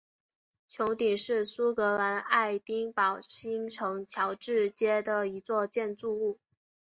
[0.67, 6.39] 穹顶是苏格兰爱丁堡新城乔治街的一座建筑物。